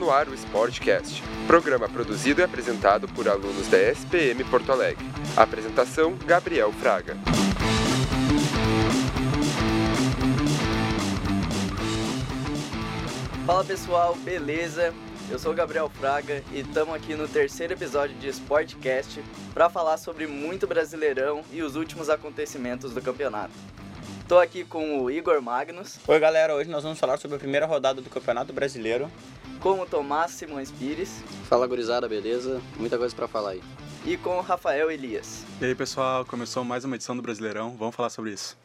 [0.00, 5.04] no ar o Sportcast, programa produzido e apresentado por alunos da SPM Porto Alegre.
[5.36, 7.18] apresentação: Gabriel Fraga.
[13.44, 14.94] Fala pessoal, beleza?
[15.30, 19.22] Eu sou o Gabriel Fraga e estamos aqui no terceiro episódio de Sportcast
[19.52, 23.52] para falar sobre muito Brasileirão e os últimos acontecimentos do campeonato.
[24.22, 25.98] Estou aqui com o Igor Magnus.
[26.06, 29.10] Oi galera, hoje nós vamos falar sobre a primeira rodada do Campeonato Brasileiro.
[29.60, 31.22] Com o Tomás Simões Pires.
[31.44, 32.62] Fala gurizada, beleza?
[32.78, 33.62] Muita coisa para falar aí.
[34.06, 35.44] E com o Rafael Elias.
[35.60, 38.56] E aí pessoal, começou mais uma edição do Brasileirão, vamos falar sobre isso.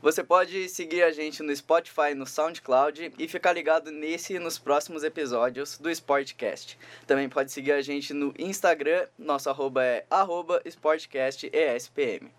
[0.00, 4.56] Você pode seguir a gente no Spotify, no SoundCloud e ficar ligado nesse e nos
[4.56, 6.78] próximos episódios do Sportcast.
[7.04, 12.30] Também pode seguir a gente no Instagram, nosso arroba é arroba SportcastESPM.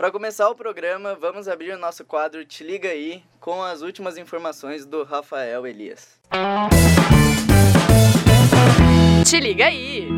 [0.00, 4.16] Para começar o programa, vamos abrir o nosso quadro Te Liga Aí com as últimas
[4.16, 6.18] informações do Rafael Elias.
[9.28, 10.08] Te liga aí!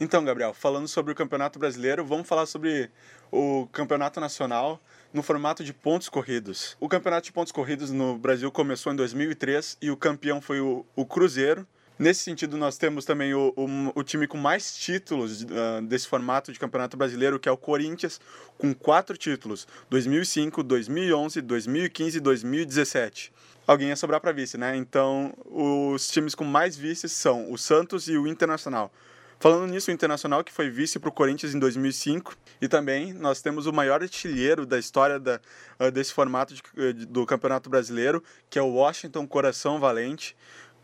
[0.00, 2.90] Então, Gabriel, falando sobre o Campeonato Brasileiro, vamos falar sobre
[3.30, 4.80] o Campeonato Nacional
[5.12, 6.76] no formato de pontos corridos.
[6.80, 10.84] O Campeonato de Pontos Corridos no Brasil começou em 2003 e o campeão foi o,
[10.96, 11.64] o Cruzeiro.
[11.98, 16.52] Nesse sentido, nós temos também o, o, o time com mais títulos uh, desse formato
[16.52, 18.20] de Campeonato Brasileiro, que é o Corinthians,
[18.56, 23.32] com quatro títulos: 2005, 2011, 2015 e 2017.
[23.66, 24.76] Alguém ia sobrar para vice, né?
[24.76, 28.92] Então, os times com mais vices são o Santos e o Internacional.
[29.40, 33.40] Falando nisso, o Internacional que foi vice para o Corinthians em 2005 e também nós
[33.40, 35.40] temos o maior artilheiro da história da,
[35.78, 40.36] uh, desse formato de, do Campeonato Brasileiro, que é o Washington Coração Valente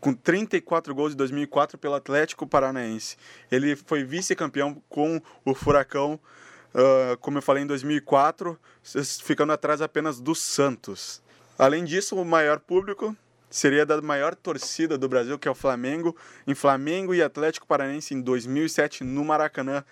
[0.05, 3.17] com 34 gols em 2004 pelo Atlético Paranaense.
[3.51, 6.19] Ele foi vice-campeão com o Furacão,
[6.75, 8.55] uh, como eu falei, em 2004,
[9.23, 11.23] ficando atrás apenas do Santos.
[11.57, 13.17] Além disso, o maior público
[13.49, 16.15] seria da maior torcida do Brasil, que é o Flamengo,
[16.45, 19.83] em Flamengo e Atlético Paranaense em 2007 no Maracanã.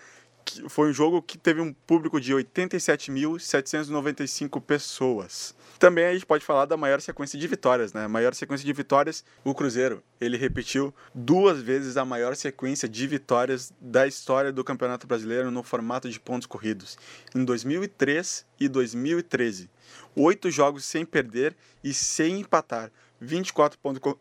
[0.68, 5.54] Foi um jogo que teve um público de 87.795 pessoas.
[5.78, 8.04] Também a gente pode falar da maior sequência de vitórias, né?
[8.04, 10.02] A maior sequência de vitórias, o Cruzeiro.
[10.20, 15.62] Ele repetiu duas vezes a maior sequência de vitórias da história do Campeonato Brasileiro no
[15.62, 16.96] formato de pontos corridos,
[17.34, 19.70] em 2003 e 2013.
[20.16, 22.90] Oito jogos sem perder e sem empatar,
[23.20, 24.18] 24, ponto,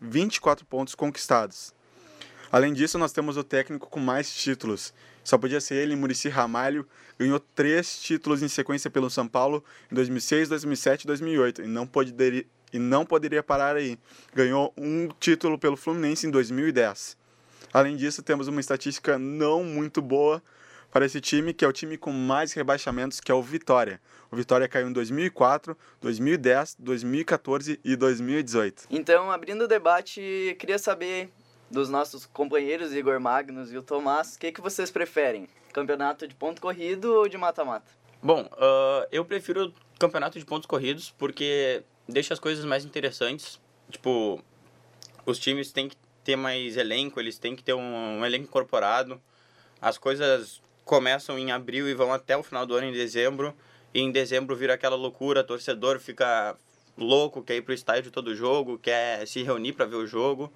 [0.00, 1.74] 24 pontos conquistados.
[2.50, 4.94] Além disso, nós temos o técnico com mais títulos.
[5.26, 6.86] Só podia ser ele, Murici Ramalho,
[7.18, 11.84] ganhou três títulos em sequência pelo São Paulo em 2006, 2007 e 2008 e não
[11.84, 13.98] poderia, e não poderia parar aí.
[14.32, 17.16] Ganhou um título pelo Fluminense em 2010.
[17.72, 20.40] Além disso, temos uma estatística não muito boa
[20.92, 24.00] para esse time, que é o time com mais rebaixamentos, que é o Vitória.
[24.30, 28.84] O Vitória caiu em 2004, 2010, 2014 e 2018.
[28.90, 31.32] Então, abrindo o debate, queria saber
[31.70, 35.48] dos nossos companheiros Igor Magnus e o Tomás, o que, que vocês preferem?
[35.72, 37.90] Campeonato de ponto corrido ou de mata-mata?
[38.22, 43.60] Bom, uh, eu prefiro campeonato de pontos corridos porque deixa as coisas mais interessantes.
[43.90, 44.42] Tipo,
[45.24, 49.20] os times têm que ter mais elenco, eles têm que ter um, um elenco incorporado.
[49.80, 53.54] As coisas começam em abril e vão até o final do ano em dezembro.
[53.92, 56.56] E em dezembro vira aquela loucura, torcedor fica
[56.96, 60.52] louco, quer ir pro estádio todo jogo, quer se reunir para ver o jogo.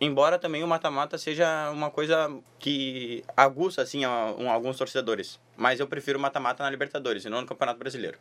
[0.00, 6.20] Embora também o mata-mata seja uma coisa que aguça assim alguns torcedores, mas eu prefiro
[6.20, 8.18] mata-mata na Libertadores e não no Campeonato Brasileiro.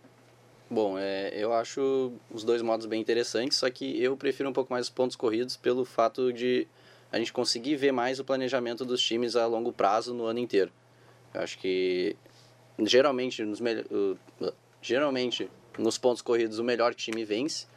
[0.70, 4.74] Bom, é, eu acho os dois modos bem interessantes, só que eu prefiro um pouco
[4.74, 6.68] mais os pontos corridos pelo fato de
[7.12, 10.72] a gente conseguir ver mais o planejamento dos times a longo prazo no ano inteiro.
[11.34, 12.18] Eu acho que
[12.80, 13.60] geralmente nos
[14.82, 17.68] geralmente nos pontos corridos o melhor time vence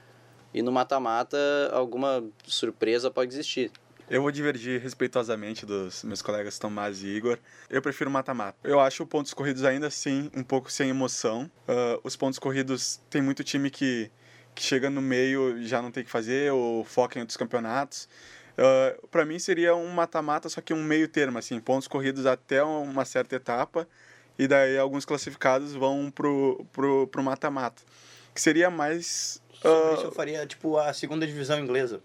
[0.53, 1.38] e no mata-mata
[1.73, 3.70] alguma surpresa pode existir.
[4.11, 7.39] Eu vou divergir respeitosamente dos meus colegas Tomás e Igor.
[7.71, 8.59] Eu prefiro mata-mata.
[8.65, 11.49] Eu acho pontos corridos ainda assim um pouco sem emoção.
[11.69, 14.11] Uh, os pontos corridos tem muito time que,
[14.53, 18.09] que chega no meio já não tem que fazer ou foca em outros campeonatos.
[18.59, 22.65] Uh, para mim seria um mata-mata, só que um meio termo, assim, pontos corridos até
[22.65, 23.87] uma certa etapa
[24.37, 27.81] e daí alguns classificados vão pro pro pro mata-mata,
[28.35, 29.95] que seria mais Sobre uh...
[29.95, 32.03] isso eu faria tipo a segunda divisão inglesa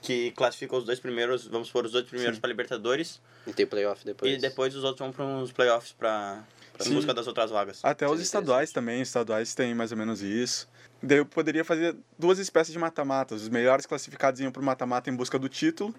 [0.00, 3.20] que classifica os dois primeiros, vamos por os dois primeiros para Libertadores.
[3.46, 4.32] E tem playoff depois.
[4.32, 6.44] E depois os outros vão para uns playoffs para
[6.86, 7.80] em busca das outras vagas.
[7.82, 10.68] Até os estaduais também, estaduais tem mais ou menos isso.
[11.02, 13.42] daí eu poderia fazer duas espécies de mata-matas.
[13.42, 15.94] Os melhores classificados iam para o mata-mata em busca do título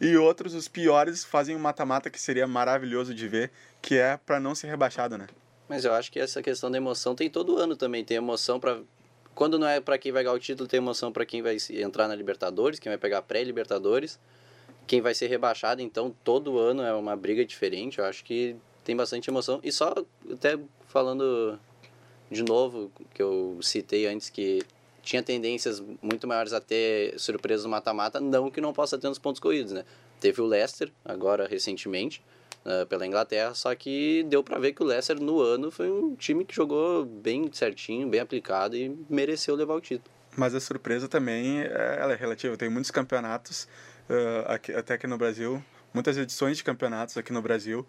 [0.00, 4.40] e outros, os piores, fazem um mata-mata que seria maravilhoso de ver, que é para
[4.40, 5.26] não ser rebaixado, né?
[5.68, 8.04] Mas eu acho que essa questão da emoção tem todo ano também.
[8.04, 8.80] Tem emoção para
[9.34, 12.08] quando não é para quem vai ganhar o título, tem emoção para quem vai entrar
[12.08, 14.18] na Libertadores, quem vai pegar pré-Libertadores,
[14.86, 15.82] quem vai ser rebaixado.
[15.82, 17.98] Então, todo ano é uma briga diferente.
[17.98, 19.60] Eu acho que tem bastante emoção.
[19.62, 19.94] E só
[20.30, 21.58] até falando
[22.30, 24.62] de novo, que eu citei antes, que
[25.02, 29.18] tinha tendências muito maiores a ter surpresas no mata-mata, não que não possa ter nos
[29.18, 29.84] pontos corridos, né?
[30.20, 32.22] Teve o Leicester, agora recentemente,
[32.64, 36.14] uh, pela Inglaterra, só que deu para ver que o Leicester no ano foi um
[36.14, 40.14] time que jogou bem certinho, bem aplicado e mereceu levar o título.
[40.36, 42.56] Mas a surpresa também é, ela é relativa.
[42.56, 43.68] Tem muitos campeonatos,
[44.08, 45.62] uh, aqui, até aqui no Brasil,
[45.92, 47.86] muitas edições de campeonatos aqui no Brasil,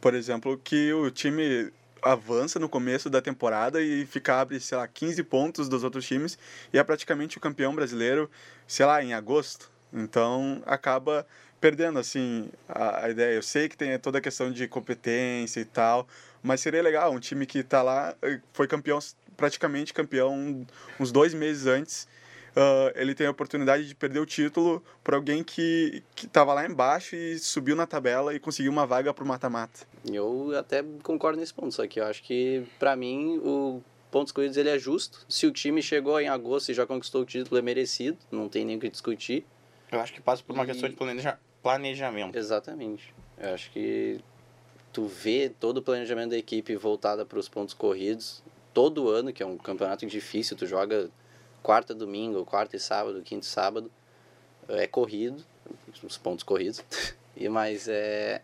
[0.00, 1.70] por exemplo, que o time
[2.02, 6.38] avança no começo da temporada e fica abre, sei lá, 15 pontos dos outros times
[6.72, 8.30] e é praticamente o campeão brasileiro,
[8.66, 9.72] sei lá, em agosto.
[9.92, 11.26] Então acaba
[11.64, 13.34] perdendo assim a, a ideia.
[13.34, 16.06] Eu sei que tem toda a questão de competência e tal,
[16.42, 18.98] mas seria legal um time que está lá eh, foi campeão
[19.34, 20.66] praticamente campeão
[21.00, 22.06] uns dois meses antes
[22.54, 27.16] uh, ele tem a oportunidade de perder o título para alguém que estava lá embaixo
[27.16, 29.86] e subiu na tabela e conseguiu uma vaga para o mata-mata.
[30.04, 34.58] Eu até concordo nesse ponto, só que eu acho que, para mim, o pontos corridos
[34.58, 35.24] ele é justo.
[35.30, 38.66] Se o time chegou em agosto e já conquistou o título, é merecido, não tem
[38.66, 39.46] nem o que discutir.
[39.90, 40.66] Eu acho que passa por uma e...
[40.66, 41.38] questão de planeja...
[41.64, 42.36] planejamento.
[42.38, 43.12] Exatamente.
[43.36, 44.20] Eu acho que
[44.92, 48.44] tu vê todo o planejamento da equipe voltada para os pontos corridos
[48.74, 51.08] todo ano, que é um campeonato difícil, tu joga
[51.62, 53.90] quarta, domingo, quarta e sábado, quinta e sábado,
[54.68, 55.42] é corrido,
[56.02, 56.84] os pontos corridos,
[57.36, 58.42] e mas é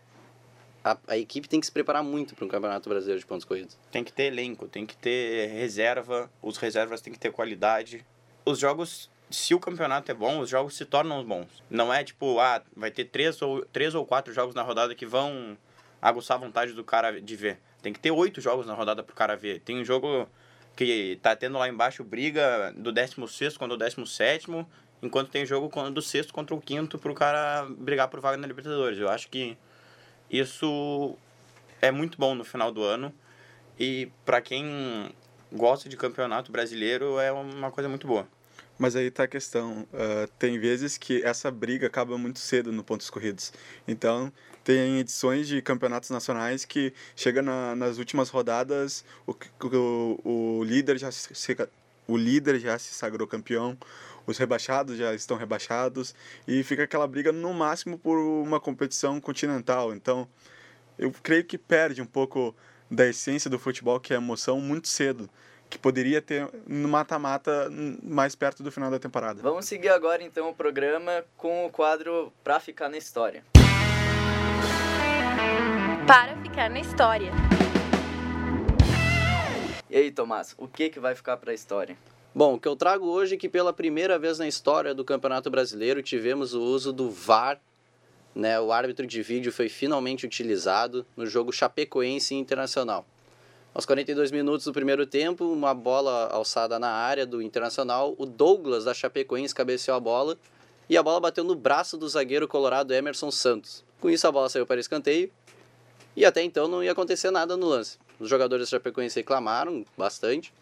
[0.83, 3.77] a, a equipe tem que se preparar muito para um campeonato brasileiro de pontos corridos.
[3.91, 8.03] Tem que ter elenco, tem que ter reserva, os reservas têm que ter qualidade.
[8.43, 11.63] Os jogos, se o campeonato é bom, os jogos se tornam bons.
[11.69, 15.05] Não é tipo, ah, vai ter três ou, três ou quatro jogos na rodada que
[15.05, 15.57] vão
[16.01, 17.59] aguçar a vontade do cara de ver.
[17.81, 19.59] Tem que ter oito jogos na rodada pro cara ver.
[19.61, 20.27] Tem um jogo
[20.75, 24.47] que tá tendo lá embaixo briga do 16 contra o 17,
[25.01, 28.99] enquanto tem jogo do sexto contra o quinto pro cara brigar por vaga na Libertadores.
[28.99, 29.57] Eu acho que
[30.29, 31.17] isso
[31.81, 33.13] é muito bom no final do ano
[33.79, 35.09] e para quem
[35.51, 38.27] gosta de campeonato brasileiro é uma coisa muito boa.
[38.81, 39.87] Mas aí tá a questão.
[39.93, 43.53] Uh, tem vezes que essa briga acaba muito cedo no pontos corridos.
[43.87, 44.33] Então,
[44.63, 49.35] tem edições de campeonatos nacionais que chega na, nas últimas rodadas, o,
[49.67, 51.55] o, o, líder já se,
[52.07, 53.77] o líder já se sagrou campeão,
[54.25, 56.15] os rebaixados já estão rebaixados
[56.47, 59.93] e fica aquela briga no máximo por uma competição continental.
[59.93, 60.27] Então,
[60.97, 62.55] eu creio que perde um pouco
[62.89, 65.29] da essência do futebol, que é emoção, muito cedo
[65.71, 67.71] que poderia ter no mata-mata
[68.03, 69.41] mais perto do final da temporada.
[69.41, 73.43] Vamos seguir agora então o programa com o quadro Pra Ficar na História.
[76.05, 77.31] Para ficar na história.
[79.89, 81.95] E aí, Tomás, o que, que vai ficar para a história?
[82.35, 85.49] Bom, o que eu trago hoje é que pela primeira vez na história do Campeonato
[85.49, 87.59] Brasileiro tivemos o uso do VAR,
[88.35, 88.59] né?
[88.59, 93.05] O árbitro de vídeo foi finalmente utilizado no jogo Chapecoense Internacional.
[93.73, 98.83] Aos 42 minutos do primeiro tempo, uma bola alçada na área do Internacional, o Douglas
[98.83, 100.37] da Chapecoense cabeceou a bola
[100.89, 103.81] e a bola bateu no braço do zagueiro colorado Emerson Santos.
[104.01, 105.31] Com isso a bola saiu para escanteio
[106.17, 107.97] e até então não ia acontecer nada no lance.
[108.19, 110.53] Os jogadores da Chapecoense reclamaram bastante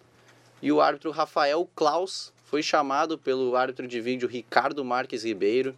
[0.61, 5.73] e o árbitro Rafael Klaus foi chamado pelo árbitro de vídeo Ricardo Marques Ribeiro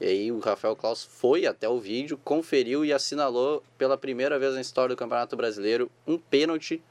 [0.00, 4.54] e aí o Rafael Klaus foi até o vídeo, conferiu e assinalou pela primeira vez
[4.54, 6.82] na história do Campeonato Brasileiro um pênalti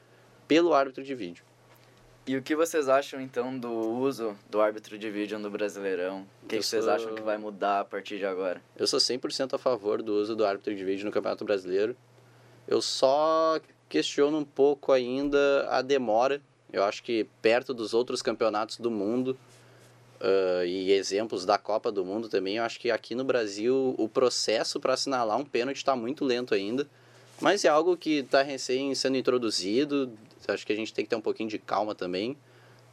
[0.48, 1.44] pelo árbitro de vídeo.
[2.26, 6.26] E o que vocês acham então do uso do árbitro de vídeo no Brasileirão?
[6.42, 8.62] O que, que vocês acham que vai mudar a partir de agora?
[8.74, 11.94] Eu sou 100% a favor do uso do árbitro de vídeo no Campeonato Brasileiro.
[12.66, 16.40] Eu só questiono um pouco ainda a demora.
[16.72, 19.36] Eu acho que perto dos outros campeonatos do mundo,
[20.24, 24.08] uh, e exemplos da Copa do Mundo também, eu acho que aqui no Brasil o
[24.08, 26.88] processo para assinalar um pênalti está muito lento ainda.
[27.40, 30.10] Mas é algo que está recém sendo introduzido,
[30.48, 32.36] acho que a gente tem que ter um pouquinho de calma também.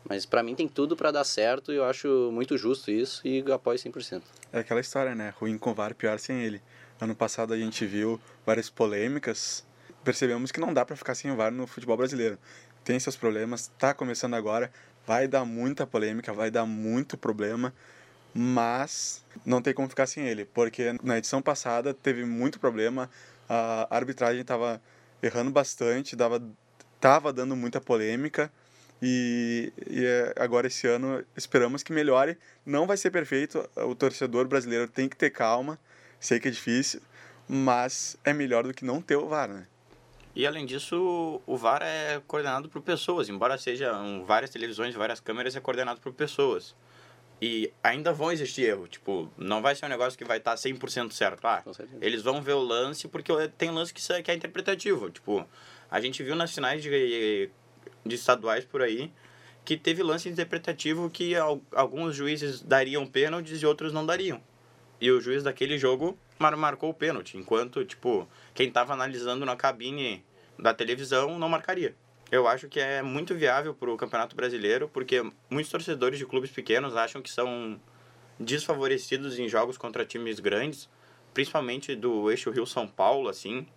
[0.10, 3.40] Mas para mim tem tudo para dar certo e eu acho muito justo isso e
[3.52, 4.24] apoio 100%.
[4.52, 5.34] É aquela história, né?
[5.40, 6.62] Ruim com VAR, pior sem ele.
[7.00, 9.64] Ano passado a gente viu várias polêmicas.
[10.04, 12.38] Percebemos que não dá para ficar sem o VAR no futebol brasileiro.
[12.84, 14.72] Tem seus problemas, está começando agora,
[15.06, 17.74] vai dar muita polêmica, vai dar muito problema,
[18.34, 23.10] mas não tem como ficar sem ele, porque na edição passada teve muito problema,
[23.50, 24.82] a arbitragem estava
[25.22, 26.42] errando bastante, dava,
[27.00, 28.52] tava dando muita polêmica
[29.02, 32.38] E, e é, agora esse ano esperamos que melhore.
[32.66, 35.80] Não vai ser perfeito, o torcedor brasileiro tem que ter calma.
[36.20, 37.02] Sei que é difícil,
[37.48, 39.68] mas é melhor do que não ter o VAR, né?
[40.36, 45.56] E além disso, o VAR é coordenado por pessoas, embora sejam várias televisões, várias câmeras,
[45.56, 46.76] é coordenado por pessoas.
[47.42, 51.12] E ainda vão existir erros, tipo, não vai ser um negócio que vai estar 100%
[51.12, 51.46] certo.
[51.46, 51.64] Ah,
[52.00, 55.10] eles vão ver o lance porque tem lance que é- que é interpretativo.
[55.10, 55.46] Tipo,
[55.90, 57.50] a gente viu nas finais de,
[58.06, 59.12] de estaduais por aí
[59.66, 64.42] que teve lance interpretativo que al- alguns juízes dariam pênaltis e outros não dariam.
[65.00, 69.56] E o juiz daquele jogo mar marcou o pênalti, enquanto, tipo, quem estava analisando na
[69.56, 70.24] cabine
[70.58, 71.96] da televisão não marcaria.
[72.32, 76.50] Eu acho que é muito viável para o Campeonato Brasileiro, porque muitos torcedores de clubes
[76.50, 77.80] pequenos acham que são
[78.40, 80.90] desfavorecidos em jogos contra times grandes,
[81.34, 83.68] principalmente do eixo Rio-São Paulo, assim.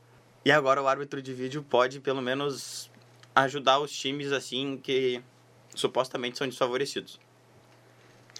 [0.44, 2.90] E agora o árbitro de vídeo pode, pelo menos,
[3.34, 5.22] ajudar os times, assim, que
[5.74, 7.18] supostamente são desfavorecidos.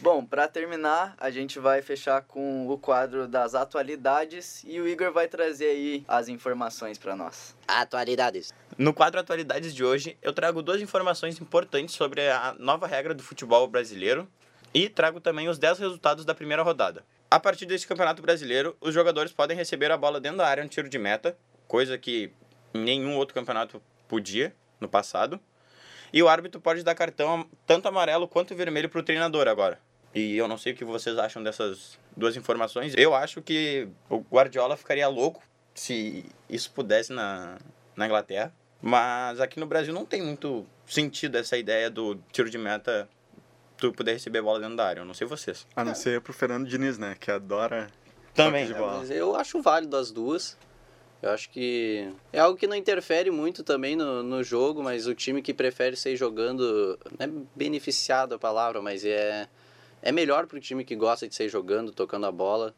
[0.01, 5.13] Bom, pra terminar, a gente vai fechar com o quadro das atualidades e o Igor
[5.13, 7.57] vai trazer aí as informações pra nós.
[7.67, 8.53] Atualidades.
[8.77, 13.23] No quadro Atualidades de hoje, eu trago duas informações importantes sobre a nova regra do
[13.23, 14.29] futebol brasileiro
[14.75, 17.05] e trago também os 10 resultados da primeira rodada.
[17.31, 20.69] A partir desse campeonato brasileiro, os jogadores podem receber a bola dentro da área no
[20.69, 21.37] tiro de meta,
[21.69, 22.33] coisa que
[22.73, 25.41] nenhum outro campeonato podia no passado.
[26.15, 29.81] E o árbitro pode dar cartão tanto amarelo quanto vermelho para o treinador agora.
[30.15, 32.95] E eu não sei o que vocês acham dessas duas informações.
[32.97, 35.43] Eu acho que o Guardiola ficaria louco
[35.75, 37.59] se isso pudesse na,
[37.97, 38.55] na Inglaterra.
[38.81, 43.09] Mas aqui no Brasil não tem muito sentido essa ideia do tiro de meta
[43.77, 45.01] tu poder receber a bola dentro da área.
[45.01, 45.67] Eu não sei vocês.
[45.75, 47.17] A não ser pro Fernando Diniz, né?
[47.19, 47.91] Que adora
[48.33, 48.69] Também.
[48.69, 48.99] toque de bola.
[49.01, 50.57] Mas eu acho válido as duas.
[51.25, 55.15] Eu acho que é algo que não interfere muito também no, no jogo, mas o
[55.15, 59.49] time que prefere sair jogando, não é beneficiado a palavra, mas é,
[60.03, 62.75] é melhor para o time que gosta de sair jogando, tocando a bola.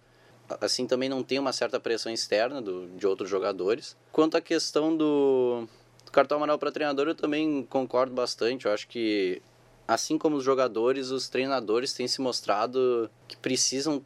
[0.60, 3.96] Assim também não tem uma certa pressão externa do, de outros jogadores.
[4.12, 5.66] Quanto à questão do,
[6.04, 8.66] do cartão amarelo para treinador, eu também concordo bastante.
[8.66, 9.42] Eu acho que,
[9.88, 14.00] assim como os jogadores, os treinadores têm se mostrado que precisam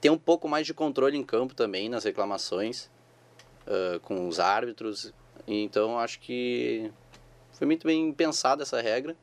[0.00, 2.92] ter um pouco mais de controle em campo também nas reclamações
[3.66, 5.12] ah, com os árbitros.
[5.46, 6.90] Então acho que
[7.52, 9.16] foi muito bem pensada essa regra.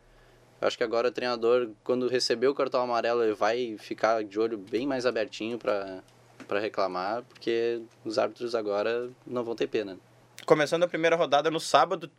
[0.60, 4.58] Acho que agora o treinador, quando receber o cartão amarelo, ele vai ficar de olho
[4.60, 6.04] bem mais abertinho para
[6.48, 9.98] para reclamar, porque os árbitros agora não vão ter pena.
[10.46, 12.12] Começando a primeira rodada no sábado,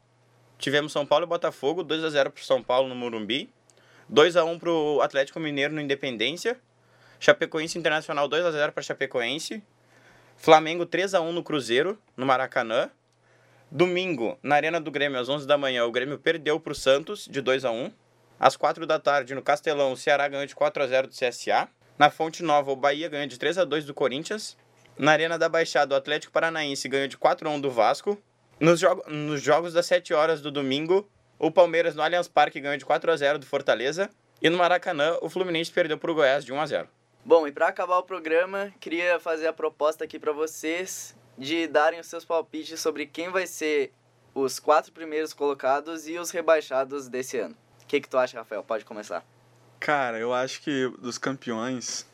[0.58, 3.52] tivemos São Paulo e Botafogo, 2 a 0 pro São Paulo no Morumbi,
[4.08, 6.58] 2 a 1 pro Atlético Mineiro no Independência,
[7.20, 9.62] Chapecoense Internacional 2 a 0 para Chapecoense,
[10.42, 12.90] Flamengo 3 a 1 no Cruzeiro, no Maracanã.
[13.70, 17.40] Domingo, na Arena do Grêmio, às 11 da manhã, o Grêmio perdeu pro Santos de
[17.40, 17.92] 2 a 1.
[18.40, 21.68] Às 4 da tarde, no Castelão, o Ceará ganhou de 4 a 0 do CSA.
[21.96, 24.56] Na Fonte Nova, o Bahia ganhou de 3 a 2 do Corinthians.
[24.98, 28.20] Na Arena da Baixada, o Atlético Paranaense ganhou de 4 a 1 do Vasco.
[28.58, 31.08] Nos, jogo, nos jogos das 7 horas do domingo,
[31.38, 34.10] o Palmeiras no Allianz Parque ganhou de 4 a 0 do Fortaleza.
[34.42, 36.88] E no Maracanã, o Fluminense perdeu pro Goiás de 1 a 0.
[37.24, 42.00] Bom, e pra acabar o programa, queria fazer a proposta aqui pra vocês de darem
[42.00, 43.92] os seus palpites sobre quem vai ser
[44.34, 47.54] os quatro primeiros colocados e os rebaixados desse ano.
[47.80, 48.64] O que, que tu acha, Rafael?
[48.64, 49.24] Pode começar.
[49.78, 52.04] Cara, eu acho que dos campeões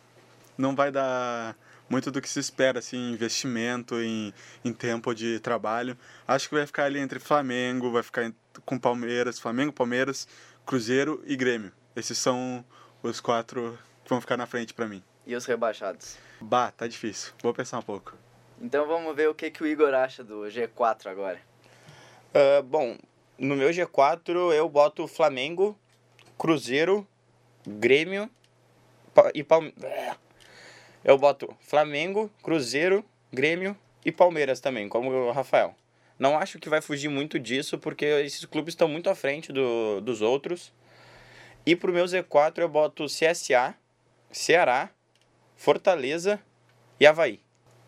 [0.59, 1.57] não vai dar
[1.89, 5.97] muito do que se espera, assim, investimento, em, em tempo de trabalho.
[6.27, 8.31] Acho que vai ficar ali entre Flamengo, vai ficar
[8.67, 10.29] com Palmeiras, Flamengo, Palmeiras,
[10.67, 11.73] Cruzeiro e Grêmio.
[11.97, 12.63] Esses são
[13.03, 15.03] os quatro vão ficar na frente pra mim.
[15.27, 16.17] E os rebaixados.
[16.41, 17.33] Bah, tá difícil.
[17.43, 18.17] Vou pensar um pouco.
[18.61, 21.41] Então vamos ver o que, que o Igor acha do G4 agora.
[22.35, 22.97] Ah, bom,
[23.39, 25.79] no meu G4 eu boto Flamengo,
[26.37, 27.07] Cruzeiro,
[27.67, 28.31] Grêmio
[29.35, 30.17] e Palmeiras.
[31.05, 35.75] Eu boto Flamengo, Cruzeiro, Grêmio e Palmeiras também, como o Rafael.
[36.19, 40.01] Não acho que vai fugir muito disso, porque esses clubes estão muito à frente do,
[40.01, 40.73] dos outros.
[41.65, 43.75] E pro meu Z4 eu boto CSA,
[44.31, 44.91] Ceará,
[45.57, 46.41] Fortaleza
[47.01, 47.41] e Havaí.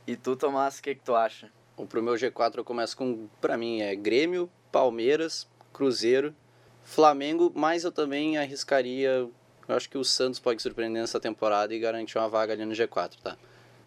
[0.07, 1.51] E tu, Tomás, o que, que tu acha?
[1.77, 6.35] O pro meu G4 eu começo com, pra mim, é Grêmio, Palmeiras, Cruzeiro,
[6.83, 9.33] Flamengo, mas eu também arriscaria, eu
[9.69, 13.21] acho que o Santos pode surpreender nessa temporada e garantir uma vaga ali no G4,
[13.23, 13.37] tá?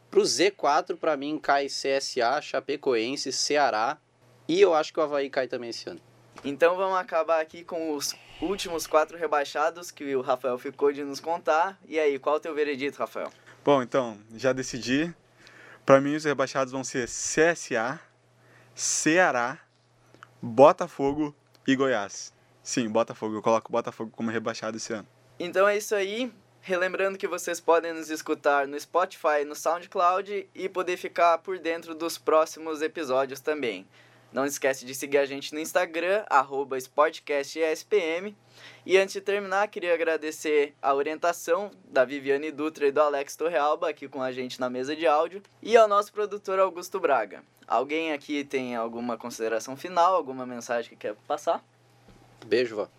[0.09, 3.97] Pro Z4, pra mim, cai CSA, Chapecoense, Ceará
[4.47, 6.01] e eu acho que o Havaí cai também esse ano.
[6.43, 11.21] Então vamos acabar aqui com os últimos quatro rebaixados que o Rafael ficou de nos
[11.21, 11.79] contar.
[11.87, 13.31] E aí, qual o teu veredito, Rafael?
[13.63, 15.13] Bom, então, já decidi.
[15.85, 17.99] Pra mim, os rebaixados vão ser CSA,
[18.75, 19.59] Ceará,
[20.41, 21.33] Botafogo
[21.65, 22.33] e Goiás.
[22.61, 23.35] Sim, Botafogo.
[23.35, 25.07] Eu coloco o Botafogo como rebaixado esse ano.
[25.39, 26.31] Então é isso aí.
[26.59, 31.59] Relembrando que vocês podem nos escutar no Spotify e no SoundCloud e poder ficar por
[31.59, 33.85] dentro dos próximos episódios também.
[34.33, 38.35] Não esquece de seguir a gente no Instagram, arroba SportcastESPM.
[38.83, 43.89] E antes de terminar, queria agradecer a orientação da Viviane Dutra e do Alex Torrealba
[43.89, 47.43] aqui com a gente na mesa de áudio e ao nosso produtor Augusto Braga.
[47.67, 51.63] Alguém aqui tem alguma consideração final, alguma mensagem que quer passar?
[52.45, 52.89] Beijo, vó.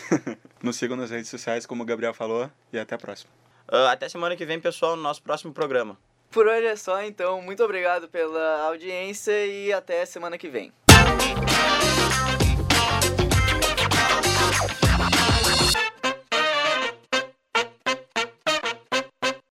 [0.62, 3.30] Nos sigam nas redes sociais, como o Gabriel falou, e até a próxima.
[3.70, 5.98] Uh, até semana que vem, pessoal, no nosso próximo programa.
[6.30, 7.40] Por hoje é só, então.
[7.40, 10.72] Muito obrigado pela audiência e até semana que vem.